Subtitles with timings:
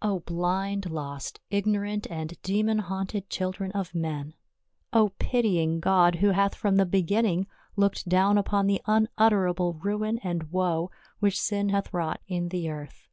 [0.00, 4.32] O blind, lost, ignorant and demon haunted children of men!
[4.94, 10.18] O pitying God, who hath from the begin ning looked down upon the unutterable ruin
[10.20, 13.06] and woe which sin hath wrought in the earth